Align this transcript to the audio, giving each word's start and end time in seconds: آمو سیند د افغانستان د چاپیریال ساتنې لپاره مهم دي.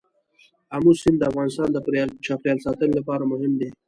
آمو 0.75 0.91
سیند 1.01 1.17
د 1.19 1.23
افغانستان 1.31 1.67
د 1.71 1.77
چاپیریال 2.25 2.57
ساتنې 2.65 2.93
لپاره 2.99 3.23
مهم 3.31 3.51
دي. 3.59 3.69